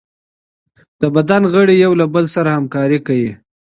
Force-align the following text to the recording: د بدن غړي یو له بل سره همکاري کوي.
د 1.01 1.03
بدن 1.15 1.41
غړي 1.53 1.75
یو 1.85 1.91
له 2.01 2.05
بل 2.13 2.25
سره 2.35 2.49
همکاري 2.57 2.99
کوي. 3.07 3.31